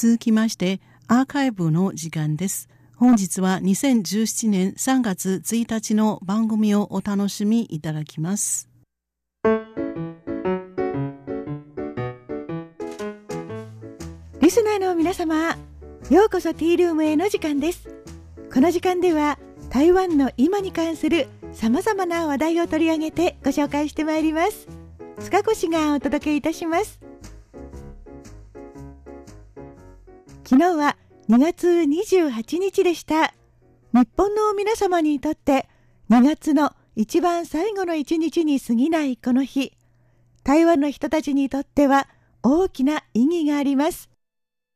[0.00, 2.70] 続きましてアーカイブの時間です。
[2.96, 8.70] 本日は2017年3月1日の番組をお楽しみいただきます。
[14.40, 15.58] リスナーの皆様、
[16.08, 17.94] ようこそティールームへの時間です。
[18.50, 19.38] この時間では
[19.68, 24.66] 台湾の今に関するさまざまな話題を取り上げてご紹介してまいります。
[25.18, 27.09] 塚越がお届けいたします。
[30.50, 30.96] 昨日は
[31.28, 33.32] 2月28日でした。
[33.92, 35.68] 日本の皆様にとって
[36.10, 39.72] 2月の一番最後の一日に過ぎないこの日、
[40.42, 42.08] 台湾の人たちにとっては
[42.42, 44.10] 大きな意義があります。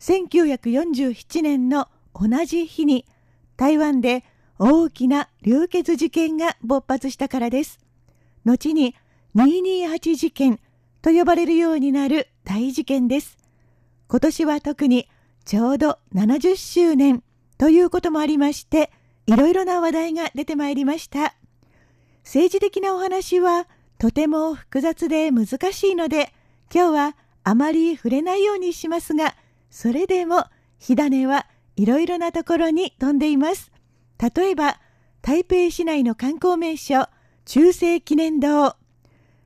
[0.00, 3.04] 1947年の同じ日に
[3.58, 4.24] 台湾で
[4.58, 7.78] 大きな流血事件が勃発したからです。
[8.46, 8.94] 後に
[9.36, 10.60] 228事件
[11.02, 13.36] と呼ばれるようになる大事件です。
[14.08, 15.06] 今年は特に
[15.48, 17.22] ちょうど70周年
[17.56, 18.92] ということもありまして、
[19.26, 21.36] いろいろな話題が出てまいりました。
[22.22, 26.34] 政治的なお話はとても複雑で難しいので、
[26.70, 29.36] 今日はあまり触れないようにしますが、
[29.70, 30.44] それでも
[30.78, 33.72] 火種はいろいろなところに飛んでいます。
[34.18, 34.78] 例えば、
[35.22, 37.08] 台北市内の観光名所、
[37.46, 38.76] 中世記念堂。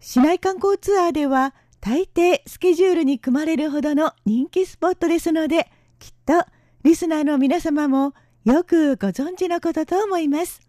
[0.00, 6.44] 市内観光ツアーでは大抵スケジュールに組まれるほどの人気スポットですので、きっと
[6.82, 8.14] リスナーの皆様も
[8.44, 10.60] よくご存知のことと思います。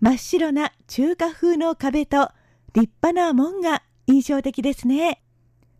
[0.00, 2.28] 真っ白な中華風の壁と
[2.74, 5.22] 立派な門が印象的ですね。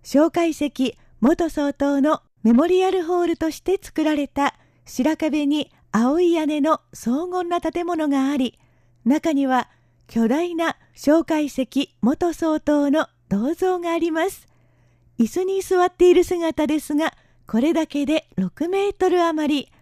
[0.03, 8.59] 蒋介石元総統のメモリアルホールとして作られた白壁に青い屋根の荘厳な建物があり、
[9.05, 9.69] 中には
[10.07, 14.47] 巨大な蒋介石元総統の銅像があります。
[15.19, 17.13] 椅子に座っている姿ですが、
[17.47, 19.73] これだけで6メートル余り、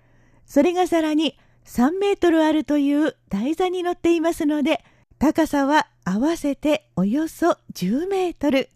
[0.47, 4.85] それがさらに3メートルあるという台座に乗っていますので、
[5.19, 8.69] 高さは合わせておよそ10メートル。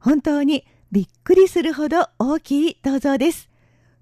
[0.00, 3.48] 本当にびっくりするほど大きい銅像です。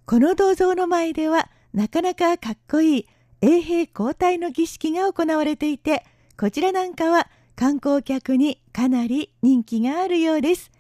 [0.06, 3.07] この銅像の前ではなかなかかっこいい
[3.43, 6.05] 衛兵交代の儀式が行われていて、
[6.39, 10.71] こちらなんかは観光客にかなり人気があるようです。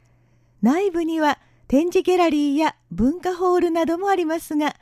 [0.62, 1.38] 内部には
[1.70, 4.74] 展示ギャラリーや文化ホールなどもありますが、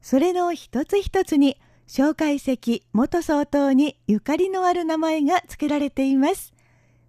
[0.00, 6.54] それの一つ一つに蒋介石元総統にゆかりのある名前が付けられています。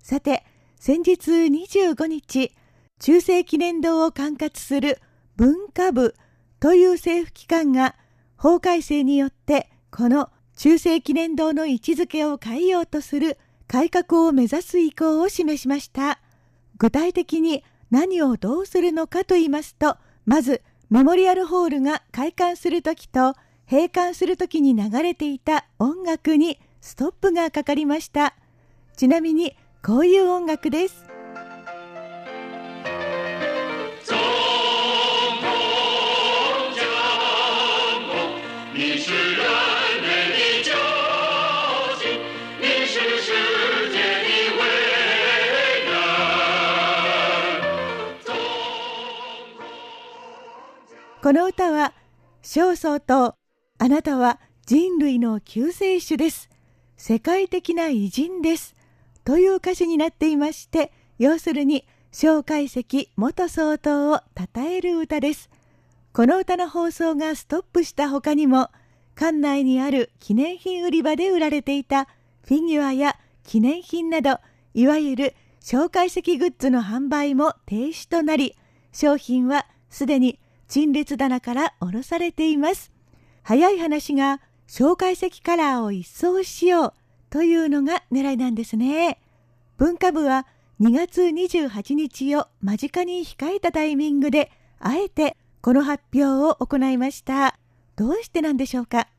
[0.03, 0.43] さて、
[0.75, 2.51] 先日25日、
[2.99, 4.99] 中世記念堂を管轄する
[5.37, 6.13] 文化部
[6.59, 7.95] という政府機関が
[8.35, 13.37] 法改正によってこの中世記念堂の位置づけを変えようとする
[13.69, 16.19] 改革を目指す意向を示しました。
[16.77, 23.35] 具体的に何をどうするのかと言いますと、まずメモリアルホールが開館する時と
[23.69, 28.33] 閉館する時に流れていた音楽にストップがかかりました。
[28.97, 31.05] ちなみにこういう音楽です。
[51.21, 51.93] この歌は、
[52.41, 53.35] 焦燥と、
[53.77, 56.49] あなたは人類の救世主です。
[56.97, 58.75] 世界的な偉人です。
[59.23, 65.51] という歌詞になっていまして、要するに、蒋介石元総統を称える歌です。
[66.11, 68.71] この歌の放送がストップした他にも、
[69.13, 72.05] 館内にある記念品売り場で売られていた
[72.47, 74.39] フィギュアや記念品など、
[74.73, 78.55] いわゆる蒋介石グッズの販売も停止となり、
[78.91, 80.39] 商品はすでに
[80.71, 82.93] 陳列棚から下ろされています。
[83.43, 84.39] 早い話が
[84.69, 86.93] 紹介石カラーを一掃しよう
[87.29, 89.19] というのが狙いなんですね。
[89.75, 90.47] 文化部は
[90.79, 94.49] 2月28日を間近に控えたタイミングで、
[94.79, 97.59] あえてこの発表を行いました。
[97.97, 99.09] どうしてなんでしょうか？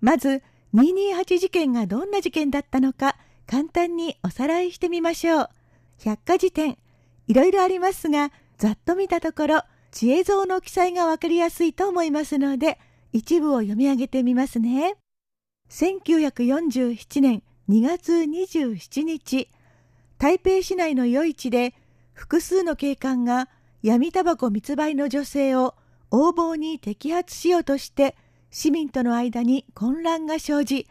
[0.00, 0.42] まず
[0.76, 5.48] 228事件がどんな事件だったのか簡単におさらいしてみましょう。
[6.04, 6.76] 百科事典、
[7.28, 12.78] いろいろありますが、ざっと見たところ、知恵像の記載がわかりやすいと思いますので、
[13.12, 14.96] 一部を読み上げてみますね。
[15.70, 19.48] 1947年2月27日、
[20.18, 21.72] 台北市内の夜市で
[22.12, 23.48] 複数の警官が
[23.82, 25.74] 闇タバコ密売の女性を
[26.12, 28.16] 横暴に摘発しようとして
[28.58, 30.88] 市民との間に混乱が生じ、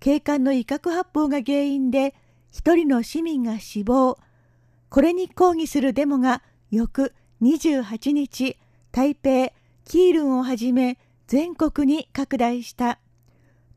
[0.00, 2.14] 警官の威嚇発砲が原因で
[2.50, 4.18] 一人の市民が死亡。
[4.90, 8.58] これに抗議するデモが翌28日、
[8.92, 9.54] 台北、
[9.86, 12.98] キールンをはじめ全国に拡大した。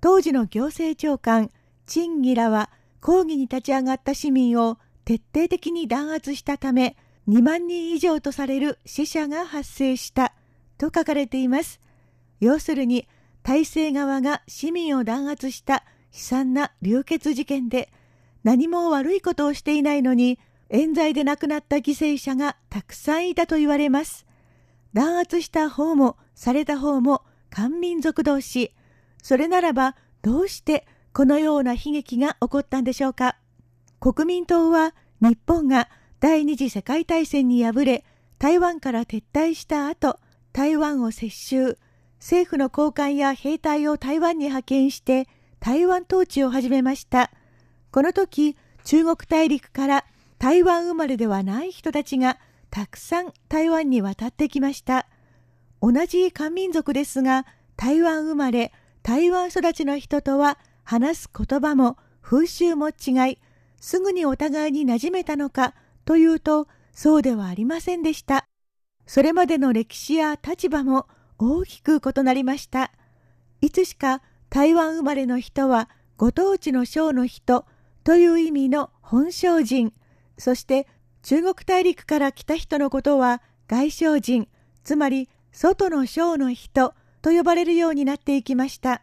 [0.01, 1.49] 当時の行政長官、
[1.85, 2.69] チンギラは
[2.99, 6.97] 抗議に立ち上がった市民を徹底的に弾圧したため、
[7.29, 10.33] 2万人以上とされる死者が発生した
[10.77, 11.79] と書かれています。
[12.41, 13.07] 要するに、
[13.43, 15.81] 体制側が市民を弾圧した悲
[16.11, 17.91] 惨な流血事件で、
[18.43, 20.39] 何も悪いことをしていないのに、
[20.69, 24.25] 冤罪で亡くなった犠牲者がたくさんいたと言われます。
[24.93, 28.73] 弾圧した方もされた方も官民族同士。
[29.21, 33.37] それならばどうしてこのような悲劇が起こったんでしょうか。
[33.99, 35.89] 国民党は日本が
[36.19, 38.05] 第二次世界大戦に敗れ
[38.37, 40.19] 台湾から撤退した後、
[40.53, 41.77] 台湾を接収、
[42.19, 45.27] 政府の高官や兵隊を台湾に派遣して
[45.59, 47.31] 台湾統治を始めました。
[47.91, 50.05] この時、中国大陸から
[50.37, 52.37] 台湾生まれではない人たちが
[52.69, 55.07] たくさん台湾に渡ってきました。
[55.81, 57.45] 同じ漢民族ですが、
[57.77, 63.37] 台湾生まれ、台湾育ちの人とは話す言葉も風習も違い、
[63.79, 65.73] すぐにお互いに馴染めたのか
[66.03, 68.45] というと、そうではありませんでした。
[69.05, 71.07] それまでの歴史や立場も
[71.39, 72.91] 大きく異なりました。
[73.61, 77.65] いつしか台湾生まれの人はご当地の省の人
[78.03, 79.93] という意味の本省人、
[80.37, 80.87] そして
[81.23, 84.47] 中国大陸から来た人のことは外省人、
[84.83, 89.01] つまり外の省の人と呼ばれるようになっていきました。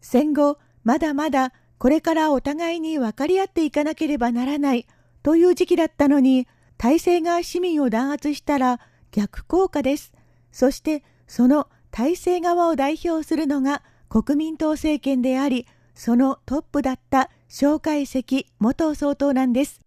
[0.00, 4.86] 戦後、まだまだこれからお互いに分かり合っていかなければならない
[5.22, 6.46] という時期だったのに、
[6.78, 8.80] 体制が市民を弾圧したら
[9.10, 10.12] 逆効果です。
[10.52, 19.80] そしてその体制側を代表するのが国民党政権であり、そのトップだった蒋介石元総統なんです。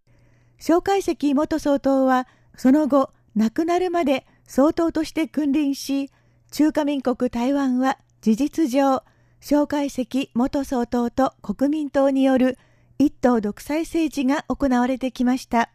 [0.57, 2.25] 蒋介石元総統は
[2.55, 6.09] その後亡くなるまで総統として君臨し、
[6.49, 9.03] 中華民国台湾は事実上、
[9.41, 12.57] 蒋介石元総統と国民党による
[12.99, 15.71] 一党独裁政治が行われてきました。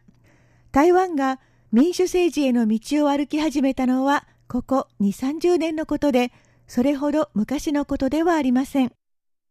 [0.71, 1.39] 台湾が
[1.71, 6.31] 民主政治への道を歩き始めたのはここ2、30年のことで、
[6.67, 8.91] それほど昔のことではありません。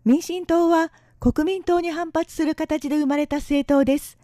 [0.05, 4.19] 民進党は国民党に反発する形で生まれた政党です。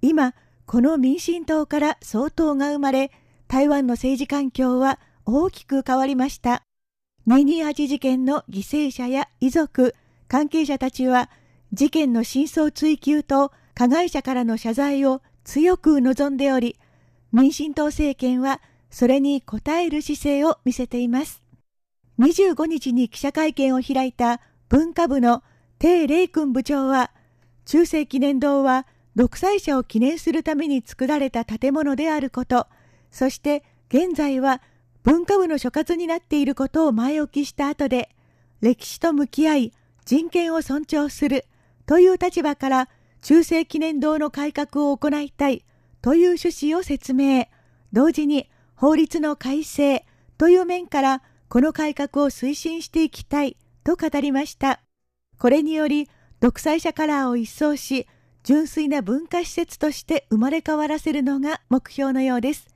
[0.00, 0.34] 今、
[0.66, 3.10] この民進党から総統が生まれ、
[3.48, 6.62] 台湾の政治環境は大きく変わりました。
[7.26, 9.94] 228事件の犠牲者や遺族、
[10.28, 11.30] 関係者たちは、
[11.72, 16.76] 事件の真相追及と加害者からの謝罪を強く望んでおり、
[17.32, 21.42] 民進党政権はそれに応える姿勢を見せています。
[22.18, 25.42] 25日に記者会見を開いた文化部の
[25.78, 27.10] 鄭霊君部長は、
[27.64, 32.66] 中世記念堂は独裁者を記念するために作られた建物であること、
[33.10, 34.60] そして現在は
[35.02, 38.10] 文化部の所轄になっていることを前置きした後で、
[38.60, 39.72] 歴史と向き合い
[40.04, 41.44] 人権を尊重する
[41.86, 42.88] という立場から
[43.22, 45.64] 中世記念堂の改革を行いたい
[46.02, 47.46] という趣旨を説明、
[47.92, 48.48] 同時に
[48.78, 50.06] 法律の改正
[50.38, 54.80] という面からこの改革を推進していきたいと語りました。
[55.36, 56.08] これにより
[56.38, 58.06] 独裁者カラーを一掃し、
[58.44, 62.68] 純粋な文化施設として生まれ変わらせるのが目標のようです。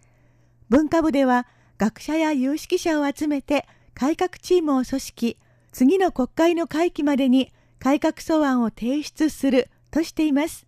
[0.69, 1.47] 文化部では
[1.79, 5.39] 学者や有識者を集めて改革チームを組織、
[5.71, 10.67] 次の国会の会期までに改革草案を提出するとしています。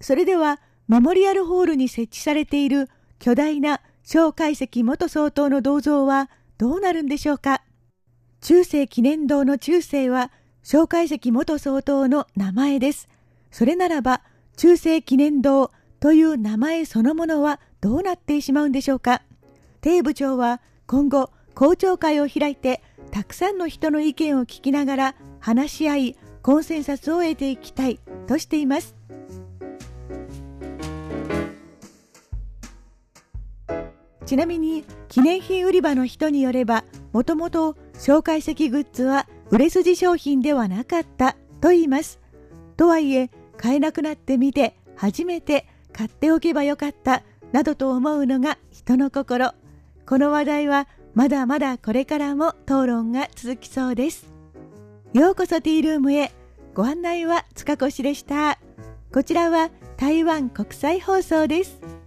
[0.00, 2.88] それではメモリアルホールに設置されている
[3.20, 7.62] 巨大な蒋介石元総統の銅像はどうなるんでしょうか？
[8.42, 10.30] 中世記念堂の中世は
[10.62, 13.08] 蒋介石元総統の名前です。
[13.50, 14.20] それならば
[14.58, 15.70] 中世記念堂
[16.00, 19.22] という名前そのものはどうなってしまうんでしょうか？
[19.80, 28.94] テ部長は今後公聴会を開いてたくさんの人の意見を聞きながら話し合いコンセンサスを得ていきたいとしています。
[34.26, 42.20] ちなみに記念品売り場の人によればもともと紹介席グッズは売れ筋商品ではなかったと言います。
[42.76, 49.52] とはいえ買えなくなってみて初めて買っておけばよかったなどと思うのが人の心。
[50.06, 54.26] この話題はまだまだこれからも討論が続きそうです。
[55.12, 56.32] ようこそティールームへ。
[56.74, 58.58] ご案内は塚越でした。
[59.12, 62.03] こちらは台湾国際放送です。